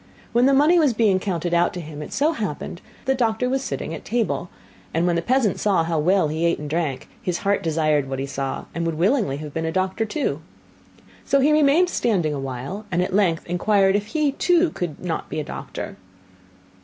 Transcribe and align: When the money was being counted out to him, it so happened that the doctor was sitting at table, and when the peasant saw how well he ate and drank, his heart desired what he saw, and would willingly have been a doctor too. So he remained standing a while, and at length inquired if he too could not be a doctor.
When 0.33 0.47
the 0.47 0.53
money 0.55 0.79
was 0.79 0.93
being 0.93 1.19
counted 1.19 1.53
out 1.53 1.75
to 1.75 1.79
him, 1.79 2.01
it 2.01 2.11
so 2.11 2.31
happened 2.31 2.77
that 3.05 3.11
the 3.11 3.15
doctor 3.15 3.47
was 3.47 3.63
sitting 3.63 3.93
at 3.93 4.03
table, 4.03 4.49
and 4.95 5.05
when 5.05 5.15
the 5.15 5.21
peasant 5.21 5.59
saw 5.59 5.83
how 5.83 5.99
well 5.99 6.27
he 6.27 6.43
ate 6.43 6.57
and 6.57 6.67
drank, 6.67 7.07
his 7.21 7.37
heart 7.45 7.61
desired 7.61 8.09
what 8.09 8.17
he 8.17 8.25
saw, 8.25 8.65
and 8.73 8.87
would 8.87 8.97
willingly 8.97 9.37
have 9.37 9.53
been 9.53 9.63
a 9.67 9.71
doctor 9.71 10.03
too. 10.03 10.41
So 11.23 11.39
he 11.39 11.53
remained 11.53 11.87
standing 11.91 12.33
a 12.33 12.39
while, 12.39 12.83
and 12.91 13.03
at 13.03 13.13
length 13.13 13.45
inquired 13.45 13.95
if 13.95 14.07
he 14.07 14.31
too 14.31 14.71
could 14.71 14.99
not 15.05 15.29
be 15.29 15.39
a 15.39 15.43
doctor. 15.43 15.97